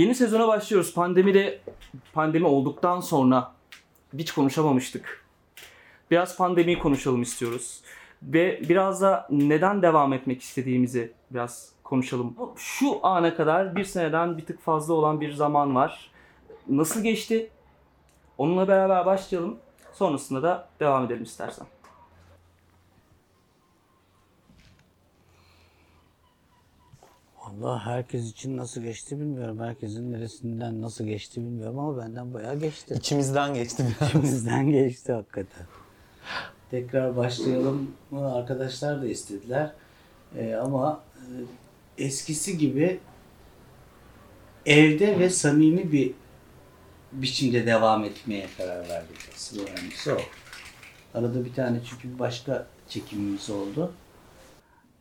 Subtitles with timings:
[0.00, 0.94] Yeni sezona başlıyoruz.
[0.94, 1.60] Pandemide
[2.12, 3.52] pandemi olduktan sonra
[4.18, 5.26] hiç konuşamamıştık.
[6.10, 7.80] Biraz pandemiyi konuşalım istiyoruz.
[8.22, 12.34] Ve biraz da neden devam etmek istediğimizi biraz konuşalım.
[12.56, 16.10] Şu ana kadar bir seneden bir tık fazla olan bir zaman var.
[16.68, 17.50] Nasıl geçti?
[18.38, 19.58] Onunla beraber başlayalım.
[19.92, 21.66] Sonrasında da devam edelim istersen.
[27.50, 29.60] Allah herkes için nasıl geçti bilmiyorum.
[29.60, 32.94] Herkesin neresinden nasıl geçti bilmiyorum ama benden bayağı geçti.
[32.94, 34.08] İçimizden geçti biraz.
[34.08, 35.66] İçimizden geçti hakikaten.
[36.70, 39.72] Tekrar başlayalım mı arkadaşlar da istediler.
[40.36, 41.00] Ee, ama
[41.98, 43.00] e, eskisi gibi
[44.66, 46.12] evde ve samimi bir
[47.12, 49.16] biçimde devam etmeye karar verdik.
[49.34, 50.18] Asıl önemlisi o.
[51.14, 53.92] Arada bir tane çünkü bir başka çekimimiz oldu.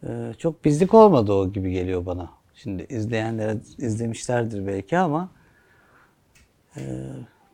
[0.07, 2.38] Ee, çok bizlik olmadı o gibi geliyor bana.
[2.63, 5.29] Şimdi izleyenlere izlemişlerdir belki ama
[6.77, 6.81] e,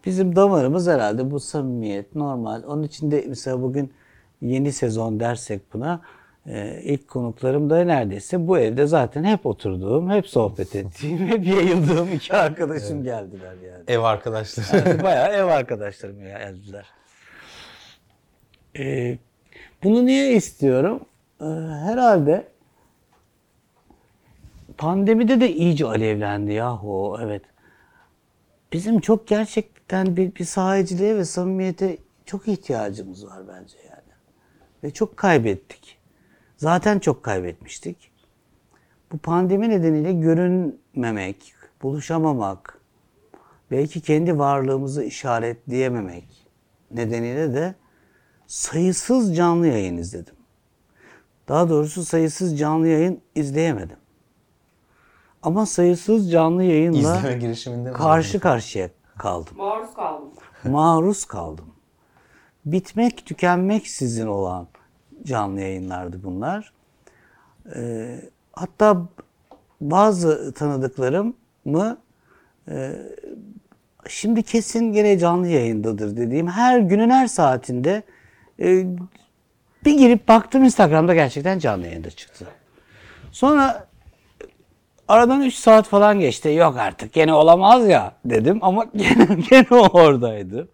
[0.06, 2.64] bizim damarımız herhalde bu samimiyet normal.
[2.64, 3.94] Onun için de mesela bugün
[4.42, 6.02] yeni sezon dersek buna
[6.48, 12.14] e, ilk konuklarım da neredeyse bu evde zaten hep oturduğum, hep sohbet ettiğim, hep yayıldığım
[12.14, 13.84] iki arkadaşım geldiler yani.
[13.88, 14.90] Ev arkadaşları.
[14.90, 16.86] Yani bayağı ev arkadaşlarım geldiler.
[18.78, 19.18] Ee,
[19.84, 21.00] bunu niye istiyorum?
[21.42, 21.46] Ee,
[21.86, 22.55] herhalde
[24.78, 27.42] pandemide de iyice alevlendi yahu evet.
[28.74, 34.14] Bizim çok gerçekten bir, bir sahiciliğe ve samimiyete çok ihtiyacımız var bence yani.
[34.84, 35.98] Ve çok kaybettik.
[36.58, 38.12] Zaten çok kaybetmiştik.
[39.12, 42.82] Bu pandemi nedeniyle görünmemek, buluşamamak,
[43.72, 46.48] belki kendi varlığımızı işaretleyememek
[46.92, 47.76] nedeniyle de
[48.48, 50.36] sayısız canlı yayın izledim.
[51.48, 53.98] Daha doğrusu sayısız canlı yayın izleyemedim.
[55.46, 57.96] Ama sayısız canlı yayınla İzleme girişiminde mi?
[57.96, 59.54] karşı karşıya kaldım.
[59.58, 60.30] Maruz kaldım.
[60.64, 61.66] Maruz kaldım.
[62.66, 64.68] Bitmek tükenmek sizin olan
[65.24, 66.74] canlı yayınlardı bunlar.
[67.76, 68.22] Ee,
[68.54, 69.02] hatta
[69.82, 71.98] bazı tanıdıklarımı
[72.68, 72.92] e,
[74.08, 78.04] şimdi kesin gene canlı yayındadır dediğim her günün her saatinde
[78.60, 78.86] e,
[79.86, 82.48] bir girip baktım Instagram'da gerçekten canlı yayında çıktı.
[83.32, 83.88] Sonra
[85.08, 86.50] aradan 3 saat falan geçti.
[86.50, 90.70] Yok artık gene olamaz ya dedim ama gene, gene oradaydı.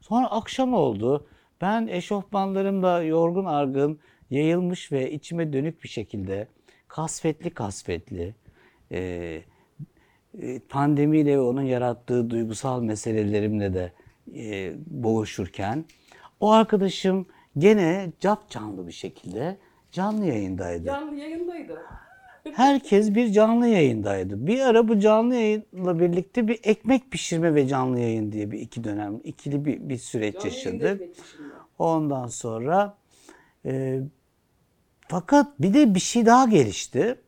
[0.00, 1.26] Sonra akşam oldu.
[1.60, 4.00] Ben eşofmanlarımla yorgun argın
[4.30, 6.48] yayılmış ve içime dönük bir şekilde
[6.88, 8.34] kasvetli kasvetli
[8.92, 8.98] e,
[10.40, 13.92] e, pandemiyle ve onun yarattığı duygusal meselelerimle de
[14.34, 15.84] e, boğuşurken
[16.40, 17.26] o arkadaşım
[17.58, 19.58] gene cap canlı bir şekilde
[19.92, 20.84] canlı yayındaydı.
[20.84, 21.82] Canlı yayındaydı.
[22.50, 24.46] Herkes bir canlı yayındaydı.
[24.46, 28.84] Bir ara bu canlı yayınla birlikte bir ekmek pişirme ve canlı yayın diye bir iki
[28.84, 31.02] dönem, ikili bir, bir süreç Canlı yaşadık.
[31.78, 32.96] Ondan sonra
[33.64, 34.00] e,
[35.08, 37.20] fakat bir de bir şey daha gelişti.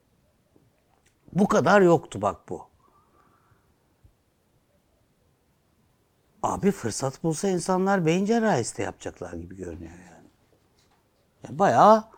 [1.33, 2.63] Bu kadar yoktu bak bu.
[6.43, 10.29] Abi fırsat bulsa insanlar beyin cerrahisi de yapacaklar gibi görünüyor yani.
[11.45, 12.14] yani bayağı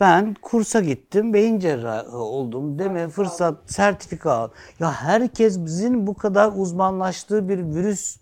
[0.00, 4.48] ben kursa gittim, beyin cerrahı oldum deme fırsat, sertifika al.
[4.80, 8.16] Ya herkes bizim bu kadar uzmanlaştığı bir virüs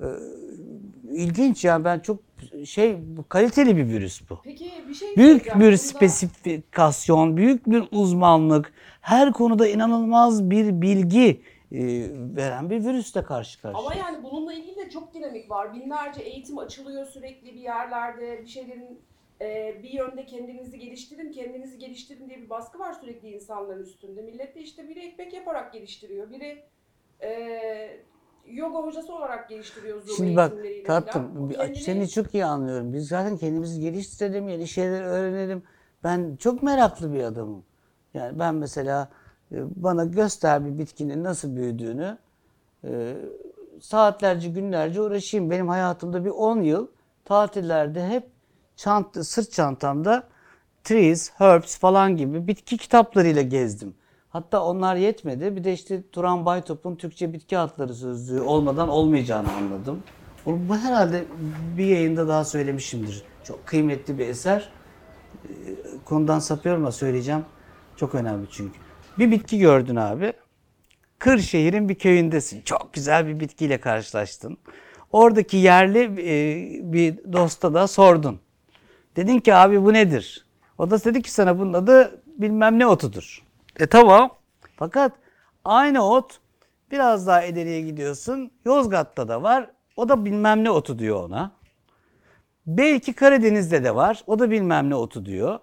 [0.00, 0.06] e,
[1.12, 2.18] ilginç yani ben çok
[2.64, 4.38] şey kaliteli bir virüs bu.
[4.44, 11.40] Peki bir şey Büyük bir Bunda- spesifikasyon, büyük bir uzmanlık, her konuda inanılmaz bir bilgi
[11.72, 11.80] e,
[12.36, 13.80] veren bir virüsle karşı karşıya.
[13.80, 15.74] Ama yani bununla ilgili de çok dinamik var.
[15.74, 18.40] Binlerce eğitim açılıyor sürekli bir yerlerde.
[18.42, 19.00] Bir şeylerin
[19.40, 24.22] e, bir yönde kendinizi geliştirin, kendinizi geliştirin diye bir baskı var sürekli insanların üstünde.
[24.22, 26.30] Millet de işte biri ekmek yaparak geliştiriyor.
[26.30, 26.62] Biri
[27.22, 28.00] e,
[28.46, 30.52] yoga hocası olarak geliştiriyor Zoom Şimdi bak
[30.84, 32.92] tatlım Kendini- seni çok iyi anlıyorum.
[32.92, 35.62] Biz zaten kendimizi geliştirelim, yeni şeyler öğrenelim.
[36.04, 37.64] Ben çok meraklı bir adamım.
[38.14, 39.08] Yani ben mesela
[39.52, 42.18] e, bana göster bir bitkinin nasıl büyüdüğünü
[42.84, 43.16] e,
[43.80, 45.50] saatlerce günlerce uğraşayım.
[45.50, 46.86] Benim hayatımda bir 10 yıl
[47.24, 48.35] tatillerde hep
[48.76, 50.28] çant sırt çantamda
[50.84, 53.94] trees, herbs falan gibi bitki kitaplarıyla gezdim.
[54.28, 55.56] Hatta onlar yetmedi.
[55.56, 60.02] Bir de işte Turan Baytop'un Türkçe bitki adları sözlüğü olmadan olmayacağını anladım.
[60.46, 61.24] Bu herhalde
[61.76, 63.22] bir yayında daha söylemişimdir.
[63.44, 64.68] Çok kıymetli bir eser.
[65.44, 65.48] Ee,
[66.04, 67.44] Konudan sapıyorum ama söyleyeceğim.
[67.96, 68.78] Çok önemli çünkü.
[69.18, 70.32] Bir bitki gördün abi.
[71.18, 72.62] Kırşehir'in bir köyündesin.
[72.62, 74.58] Çok güzel bir bitkiyle karşılaştın.
[75.12, 78.40] Oradaki yerli e, bir dosta da sordun.
[79.16, 80.46] Dedin ki abi bu nedir?
[80.78, 83.44] O da dedi ki sana bunun adı bilmem ne otudur.
[83.80, 84.30] E tamam.
[84.76, 85.12] Fakat
[85.64, 86.40] aynı ot
[86.90, 88.50] Biraz daha ileriye gidiyorsun.
[88.64, 89.70] Yozgat'ta da var.
[89.96, 91.52] O da bilmem ne otu diyor ona.
[92.66, 94.24] Belki Karadeniz'de de var.
[94.26, 95.58] O da bilmem ne otu diyor.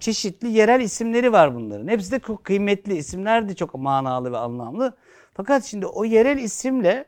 [0.00, 1.88] Çeşitli yerel isimleri var bunların.
[1.88, 4.96] Hepsi de çok kıymetli isimler de çok manalı ve anlamlı.
[5.34, 7.04] Fakat şimdi o yerel isimle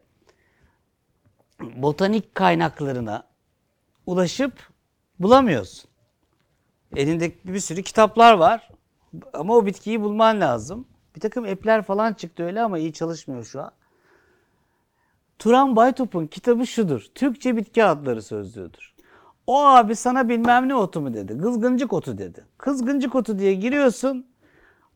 [1.61, 3.25] botanik kaynaklarına
[4.07, 4.53] ulaşıp
[5.21, 5.91] bulamıyorsun.
[6.97, 8.71] Elinde bir sürü kitaplar var
[9.33, 10.87] ama o bitkiyi bulman lazım.
[11.17, 13.71] Bir takım app'ler falan çıktı öyle ama iyi çalışmıyor şu an.
[15.39, 17.07] Turan Baytop'un kitabı şudur.
[17.15, 18.95] Türkçe bitki adları sözlüğüdür.
[19.47, 21.39] O abi sana bilmem ne otu mu dedi.
[21.39, 22.45] Kızgıncık otu dedi.
[22.59, 24.27] Kızgıncık otu diye giriyorsun.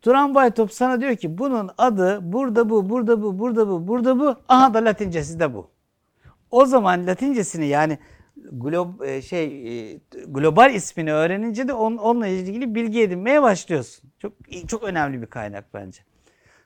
[0.03, 4.37] Turan Baytop sana diyor ki bunun adı burada bu, burada bu, burada bu, burada bu.
[4.49, 5.71] Aha da latincesi de bu.
[6.51, 7.99] O zaman latincesini yani
[8.53, 9.45] glob e, şey
[9.93, 14.11] e, global ismini öğrenince de on, onunla ilgili bilgi edinmeye başlıyorsun.
[14.19, 14.33] Çok
[14.69, 16.03] çok önemli bir kaynak bence.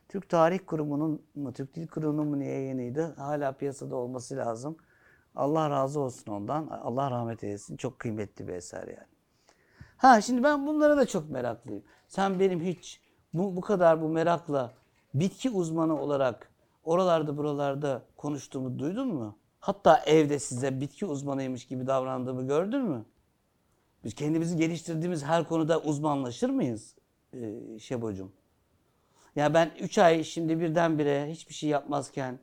[0.08, 3.14] Türk Tarih Kurumu'nun mu, Türk Dil Kurumu'nun mu yayınıydı?
[3.16, 4.76] Hala piyasada olması lazım.
[5.34, 6.66] Allah razı olsun ondan.
[6.66, 7.76] Allah rahmet eylesin.
[7.76, 9.08] Çok kıymetli bir eser yani.
[9.96, 11.82] Ha şimdi ben bunlara da çok meraklıyım.
[12.08, 13.00] Sen benim hiç
[13.32, 14.74] bu, bu kadar bu merakla
[15.14, 16.50] bitki uzmanı olarak
[16.84, 19.38] oralarda buralarda konuştuğumu duydun mu?
[19.64, 23.05] Hatta evde size bitki uzmanıymış gibi davrandığımı gördün mü?
[24.05, 26.94] Biz kendimizi geliştirdiğimiz her konuda uzmanlaşır mıyız
[27.34, 28.32] ee, Şebocuğum?
[29.37, 32.38] Ya ben 3 ay şimdi birdenbire hiçbir şey yapmazken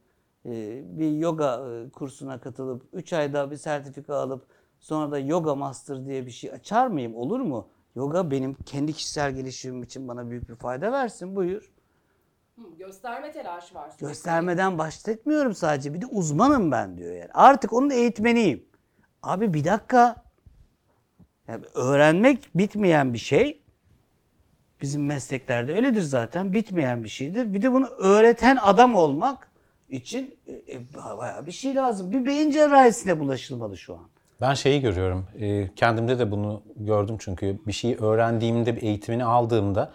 [0.45, 4.45] e, bir yoga e, kursuna katılıp 3 ayda bir sertifika alıp
[4.79, 7.15] sonra da yoga master diye bir şey açar mıyım?
[7.15, 7.67] Olur mu?
[7.95, 11.35] Yoga benim kendi kişisel gelişimim için bana büyük bir fayda versin.
[11.35, 11.71] Buyur.
[12.55, 13.89] Hı, gösterme telaşı var.
[13.89, 14.07] sürekli.
[14.07, 15.93] Göstermeden bahsetmiyorum sadece.
[15.93, 17.29] Bir de uzmanım ben diyor yani.
[17.33, 18.65] Artık onun eğitmeniyim.
[19.23, 20.15] Abi bir dakika.
[21.47, 23.61] Yani öğrenmek bitmeyen bir şey.
[24.81, 26.53] Bizim mesleklerde öyledir zaten.
[26.53, 27.53] Bitmeyen bir şeydir.
[27.53, 29.51] Bir de bunu öğreten adam olmak
[29.89, 30.81] için e, e,
[31.17, 32.11] bayağı bir şey lazım.
[32.11, 34.07] Bir beyin cerrahisine bulaşılmalı şu an.
[34.41, 35.27] Ben şeyi görüyorum.
[35.39, 39.91] e, Kendimde de bunu gördüm çünkü bir şeyi öğrendiğimde, bir eğitimini aldığımda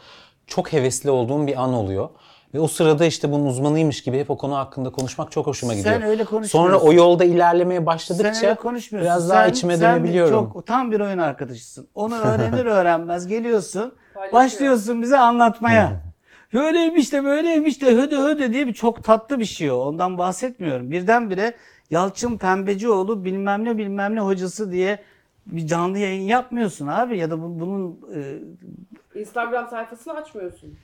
[0.47, 2.09] çok hevesli olduğum bir an oluyor.
[2.55, 5.79] Ve o sırada işte bunun uzmanıymış gibi hep o konu hakkında konuşmak çok hoşuma Sen
[5.83, 6.11] gidiyor.
[6.11, 6.59] öyle konuşmuyorsun.
[6.59, 9.11] Sonra o yolda ilerlemeye Sen başladıkça öyle konuşmuyorsun.
[9.13, 10.51] biraz daha Sen- içime sen dönebiliyorum.
[10.53, 11.89] çok tam bir oyun arkadaşısın.
[11.95, 13.93] Onu öğrenir öğrenmez geliyorsun.
[14.33, 15.93] Başlıyorsun bize anlatmaya.
[16.55, 19.77] Böyleymiş de böyleymiş de höde höde diye bir çok tatlı bir şey o.
[19.77, 20.91] Ondan bahsetmiyorum.
[20.91, 21.55] Birdenbire
[21.91, 24.99] Yalçın Pembecioğlu bilmem ne bilmem ne hocası diye
[25.47, 27.19] bir canlı yayın yapmıyorsun abi.
[27.19, 28.01] Ya da bu- bunun
[29.15, 30.75] e, Instagram sayfasını açmıyorsun.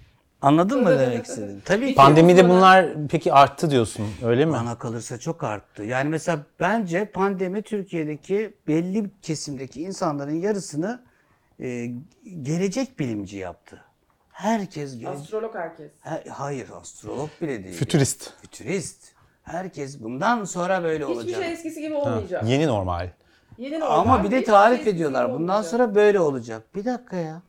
[0.42, 1.60] Anladın mı demek istediğimi?
[1.64, 1.94] Tabii ki.
[1.94, 4.52] Pandemide bunlar peki arttı diyorsun öyle mi?
[4.52, 5.82] Bana kalırsa çok arttı.
[5.82, 11.02] Yani mesela bence pandemi Türkiye'deki belli kesimdeki insanların yarısını
[11.60, 11.86] e,
[12.42, 13.80] gelecek bilimci yaptı.
[14.32, 15.08] Herkes gelecek.
[15.22, 15.90] Astrolog herkes.
[16.00, 17.74] Ha- hayır astrolog bile değil.
[17.76, 18.30] Fütürist.
[18.42, 19.12] Fütürist.
[19.42, 21.42] Herkes bundan sonra böyle Hiçbir olacak.
[21.42, 22.44] şey eskisi gibi olmayacak.
[22.46, 23.08] Yeni normal.
[23.58, 25.24] Yeni normal, Ama bir de hiçbir tarif şey ediyorlar.
[25.28, 25.70] Bundan olmayacak.
[25.70, 26.62] sonra böyle olacak.
[26.74, 27.42] Bir dakika ya.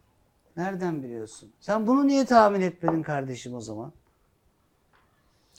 [0.58, 1.50] Nereden biliyorsun?
[1.60, 3.92] Sen bunu niye tahmin etmedin kardeşim o zaman?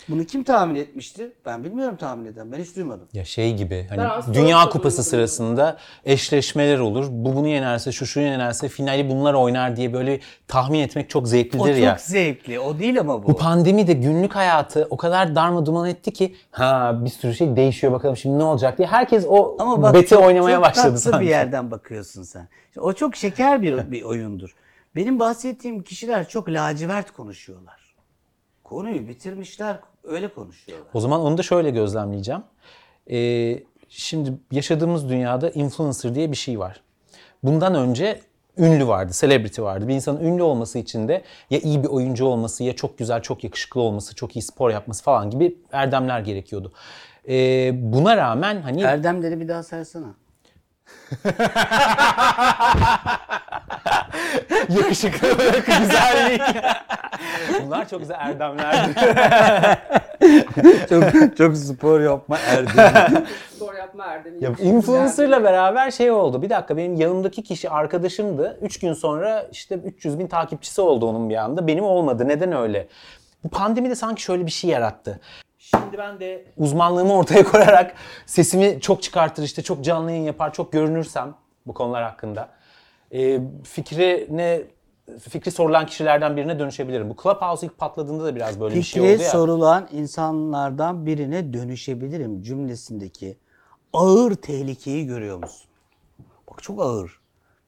[0.08, 1.32] Bunu kim tahmin etmişti?
[1.46, 2.52] Ben bilmiyorum tahmin eden.
[2.52, 3.08] Ben hiç duymadım.
[3.12, 5.04] Ya şey gibi hani Dünya Kupası duymadım.
[5.04, 7.06] sırasında eşleşmeler olur.
[7.10, 11.26] Bu bunu yenerse, şu şu yenerse finali bunlar oynar diye böyle tahmin etmek çok O
[11.26, 11.96] zevklidir çok ya.
[12.00, 12.60] zevkli.
[12.60, 13.28] O değil ama bu.
[13.28, 17.56] Bu pandemi de günlük hayatı o kadar darma duman etti ki ha bir sürü şey
[17.56, 20.86] değişiyor bakalım şimdi ne olacak diye herkes o Ama bak beti çok, oynamaya çok başladı
[20.86, 21.20] tatlı sanki.
[21.20, 22.48] bir yerden bakıyorsun sen.
[22.78, 24.54] O çok şeker bir, bir oyundur.
[24.96, 27.94] Benim bahsettiğim kişiler çok lacivert konuşuyorlar.
[28.64, 30.88] Konuyu bitirmişler, öyle konuşuyorlar.
[30.94, 32.42] O zaman onu da şöyle gözlemleyeceğim.
[33.10, 36.80] Ee, şimdi yaşadığımız dünyada influencer diye bir şey var.
[37.42, 38.20] Bundan önce
[38.58, 39.88] ünlü vardı, celebrity vardı.
[39.88, 43.44] Bir insanın ünlü olması için de ya iyi bir oyuncu olması, ya çok güzel, çok
[43.44, 46.72] yakışıklı olması, çok iyi spor yapması falan gibi erdemler gerekiyordu.
[47.28, 50.14] Ee, buna rağmen hani Erdemleri bir daha saysana.
[54.68, 56.42] yakışıklılık, güzellik.
[57.62, 58.94] Bunlar çok güzel erdemlerdi.
[60.88, 63.26] çok, çok spor yapma Erdem.
[63.56, 64.44] Spor yapma erdemi.
[64.44, 66.42] Ya influencer'la beraber şey oldu.
[66.42, 68.58] Bir dakika benim yanımdaki kişi arkadaşımdı.
[68.62, 71.66] 3 gün sonra işte 300 bin takipçisi oldu onun bir anda.
[71.66, 72.28] Benim olmadı.
[72.28, 72.88] Neden öyle?
[73.44, 75.20] Bu pandemi de sanki şöyle bir şey yarattı.
[75.82, 77.94] Şimdi ben de uzmanlığımı ortaya koyarak
[78.26, 81.34] sesimi çok çıkartır işte çok canlı yayın yapar çok görünürsem
[81.66, 82.48] bu konular hakkında.
[83.12, 84.62] Ee, fikri ne
[85.28, 87.10] fikri sorulan kişilerden birine dönüşebilirim.
[87.10, 89.30] Bu Clubhouse ilk patladığında da biraz böyle bir şey Fikri oldu ya.
[89.30, 93.36] sorulan insanlardan birine dönüşebilirim cümlesindeki
[93.92, 95.66] ağır tehlikeyi görüyor musun?
[96.50, 97.20] Bak çok ağır.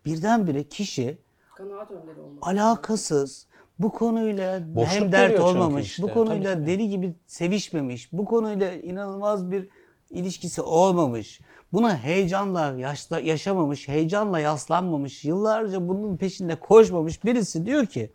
[0.04, 1.18] Birdenbire kişi
[1.54, 2.46] Kanaat önderi olmak.
[2.46, 3.46] alakasız,
[3.78, 6.02] bu konuyla Boşluk hem dert olmamış, işte.
[6.02, 6.66] bu konuyla tabii.
[6.66, 9.68] deli gibi sevişmemiş, bu konuyla inanılmaz bir
[10.10, 11.40] ilişkisi olmamış.
[11.72, 18.12] Buna heyecanla yaşla, yaşamamış, heyecanla yaslanmamış, yıllarca bunun peşinde koşmamış birisi diyor ki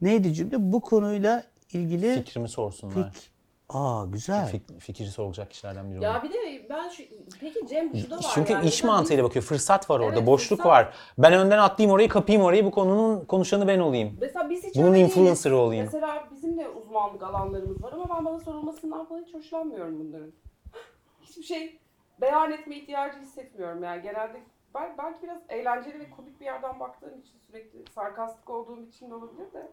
[0.00, 0.72] neydi cümle?
[0.72, 3.12] Bu konuyla ilgili Fikrimi sorsunlar.
[3.12, 3.35] fik...
[3.68, 4.46] Aa güzel.
[4.46, 6.04] Fik, fikri sorulacak kişilerden biri.
[6.04, 7.02] Ya bir de ben şu,
[7.40, 8.66] peki Cem şu da var Çünkü yani.
[8.66, 9.44] iş mantığıyla bakıyor.
[9.44, 10.66] Fırsat var orada, Evet, boşluk fırsat.
[10.72, 10.94] var.
[11.18, 12.64] Ben önden atlayayım orayı, kapayım orayı.
[12.64, 14.18] Bu konunun konuşanı ben olayım.
[14.20, 15.10] Mesela biz hiç Bunun öyle değiliz.
[15.16, 15.84] influencer'ı olayım.
[15.84, 20.32] Mesela bizim de uzmanlık alanlarımız var ama ben bana sorulmasından falan hiç hoşlanmıyorum bunların.
[21.22, 21.78] Hiçbir şey
[22.20, 24.40] beyan etme ihtiyacı hissetmiyorum yani genelde
[24.74, 29.14] bel- belki biraz eğlenceli ve komik bir yerden baktığım için sürekli sarkastik olduğum için de
[29.14, 29.70] olabilir de.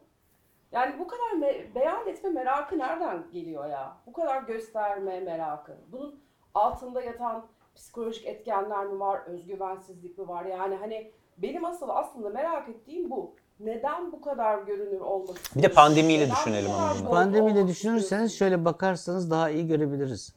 [0.73, 3.97] Yani bu kadar me- beyan etme merakı nereden geliyor ya?
[4.07, 5.77] Bu kadar gösterme merakı.
[5.91, 6.19] Bunun
[6.53, 10.45] altında yatan psikolojik etkenler mi var, özgüvensizlik mi var?
[10.45, 13.35] Yani hani benim asıl aslında merak ettiğim bu.
[13.59, 15.55] Neden bu kadar görünür olmak istiyorsun?
[15.55, 17.09] Bir de pandemiyle Neden düşünelim ama bunu.
[17.09, 20.33] Pandemiyle düşünürseniz şöyle bakarsanız daha iyi görebiliriz.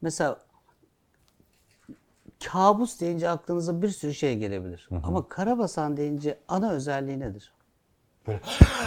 [0.00, 0.38] Mesela
[2.44, 4.88] kabus deyince aklınıza bir sürü şey gelebilir.
[5.04, 7.55] Ama karabasan deyince ana özelliği nedir?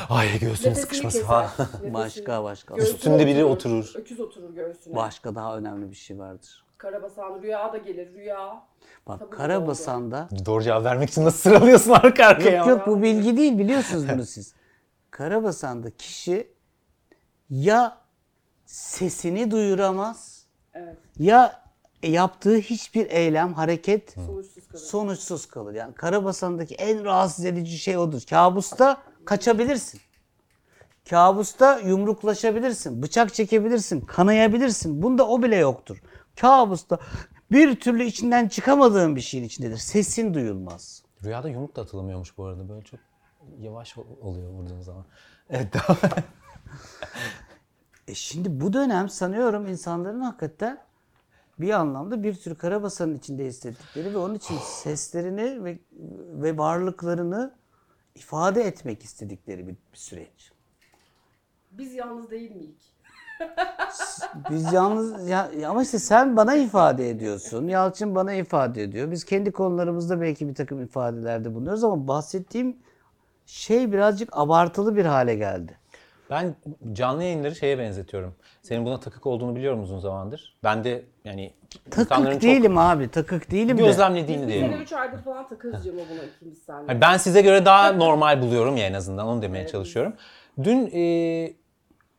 [0.09, 1.49] Ay göğsüm Nefesini sıkışması keser, falan.
[1.59, 1.93] nefesini.
[1.93, 2.75] Başka başka.
[2.75, 3.93] Göğsüne Üstünde biri oturur.
[3.95, 4.95] Öküz oturur göğsüne.
[4.95, 6.65] Başka daha önemli bir şey vardır.
[6.77, 8.63] Karabasan rüya da gelir rüya.
[9.07, 12.57] Bak Tabii karabasanda Doğru cevap vermek için nasıl sıralıyorsun arka arkaya?
[12.57, 14.53] yok yok bu bilgi değil biliyorsunuz bunu siz.
[15.11, 16.47] Karabasanda kişi
[17.49, 17.97] ya
[18.65, 20.95] sesini duyuramaz Evet.
[21.19, 21.61] ya
[22.03, 24.81] yaptığı hiçbir eylem, hareket Sonuçsuz kalır.
[24.83, 25.73] sonuçsuz kalır.
[25.73, 28.21] Yani Karabasan'daki en rahatsız edici şey odur.
[28.29, 28.97] Kabusta
[29.29, 30.01] kaçabilirsin.
[31.09, 35.01] Kabusta yumruklaşabilirsin, bıçak çekebilirsin, kanayabilirsin.
[35.01, 36.01] Bunda o bile yoktur.
[36.41, 36.99] Kabusta
[37.51, 39.77] bir türlü içinden çıkamadığın bir şeyin içindedir.
[39.77, 41.03] Sesin duyulmaz.
[41.23, 42.69] Rüyada yumruk da atılamıyormuş bu arada.
[42.69, 42.99] Böyle çok
[43.59, 45.05] yavaş ol- oluyor vurduğun zaman.
[45.49, 45.97] Evet devam.
[48.07, 50.81] E şimdi bu dönem sanıyorum insanların hakikaten
[51.59, 55.79] bir anlamda bir tür karabasanın içinde hissettikleri ve onun için seslerini ve,
[56.41, 57.58] ve varlıklarını
[58.15, 60.51] ifade etmek istedikleri bir, bir süreç.
[61.71, 62.93] Biz yalnız değil miyiz?
[64.49, 67.67] Biz yalnız ya, ama işte sen bana ifade ediyorsun.
[67.67, 69.11] Yalçın bana ifade ediyor.
[69.11, 72.77] Biz kendi konularımızda belki bir takım ifadelerde bulunuyoruz ama bahsettiğim
[73.45, 75.77] şey birazcık abartılı bir hale geldi.
[76.29, 76.55] Ben
[76.93, 78.35] canlı yayınları şeye benzetiyorum.
[78.61, 80.57] Senin buna takık olduğunu biliyorum uzun zamandır.
[80.63, 81.53] Ben de yani
[81.91, 83.07] Takık çok değilim abi.
[83.09, 83.81] Takık değilim de.
[83.81, 84.71] gözlemlediğini diyelim.
[84.71, 86.69] sene 3 aydır falan takırız Cem'e buna ikimiz.
[86.87, 90.13] Hani ben size göre daha normal buluyorum ya en azından onu demeye çalışıyorum.
[90.63, 91.53] Dün e,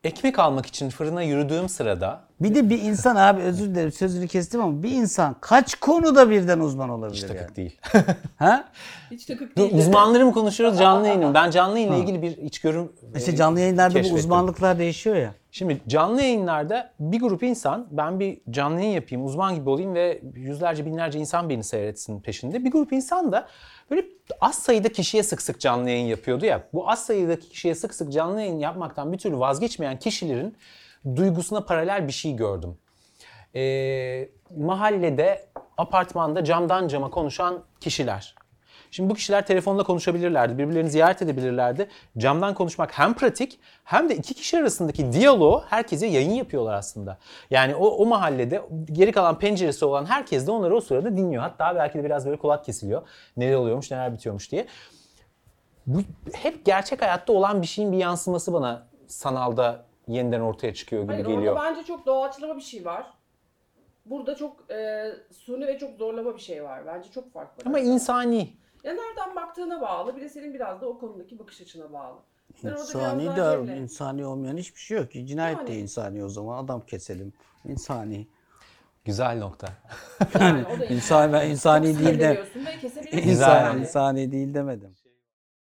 [0.05, 4.61] ekmek almak için fırına yürüdüğüm sırada Bir de bir insan abi özür dilerim sözünü kestim
[4.61, 7.37] ama bir insan kaç konuda birden uzman olabilir hiç yani?
[7.39, 7.81] takık değil.
[8.37, 8.65] Ha?
[9.11, 9.75] Hiç takık değil.
[9.75, 11.35] Uzmanları mı konuşuyoruz canlı yayını?
[11.35, 14.19] Ben canlı yayınla ilgili bir içgörüm İşte e, canlı yayınlarda bu keşfettim.
[14.19, 15.35] uzmanlıklar değişiyor ya.
[15.53, 20.21] Şimdi canlı yayınlarda bir grup insan ben bir canlı yayın yapayım, uzman gibi olayım ve
[20.35, 22.65] yüzlerce binlerce insan beni seyretsin peşinde.
[22.65, 23.47] Bir grup insan da
[23.91, 24.03] böyle
[24.41, 26.63] az sayıda kişiye sık sık canlı yayın yapıyordu ya.
[26.73, 30.57] Bu az sayıdaki kişiye sık sık canlı yayın yapmaktan bir türlü vazgeçmeyen kişilerin
[31.17, 32.79] duygusuna paralel bir şey gördüm.
[33.55, 35.47] Ee, mahallede,
[35.79, 38.35] apartmanda camdan cama konuşan kişiler.
[38.91, 41.89] Şimdi bu kişiler telefonla konuşabilirlerdi, birbirlerini ziyaret edebilirlerdi.
[42.19, 47.19] Camdan konuşmak hem pratik hem de iki kişi arasındaki diyaloğu herkese yayın yapıyorlar aslında.
[47.51, 51.43] Yani o, o mahallede geri kalan penceresi olan herkes de onları o sırada dinliyor.
[51.43, 53.03] Hatta belki de biraz böyle kulak kesiliyor.
[53.37, 54.67] Neler oluyormuş, neler bitiyormuş diye.
[55.87, 56.01] Bu
[56.33, 61.27] hep gerçek hayatta olan bir şeyin bir yansıması bana sanalda yeniden ortaya çıkıyor gibi Hayır
[61.27, 61.53] geliyor.
[61.57, 63.07] orada bence çok doğaçlama bir şey var.
[64.07, 66.87] Burada çok e, suni ve çok zorlama bir şey var.
[66.87, 67.63] Bence çok fark var.
[67.67, 68.57] Ama insani.
[68.85, 70.17] Ya nereden baktığına bağlı.
[70.17, 72.19] Bir de senin biraz da o konudaki bakış açına bağlı.
[72.65, 73.37] Ben orada İnsani
[73.69, 75.27] de insani olmayan hiçbir şey yok ki.
[75.27, 75.83] Cinayet de Yani.
[75.83, 76.65] insani o zaman.
[76.65, 77.33] Adam keselim.
[77.65, 78.27] İnsani.
[79.05, 79.69] Güzel nokta.
[80.41, 83.81] Yani o da İnsan ben insani Çok değil de sinirleniyorsun ve kesebilirsin insan, yani.
[83.81, 84.95] insani değil demedim.